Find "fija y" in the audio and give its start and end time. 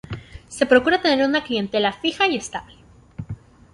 1.93-2.35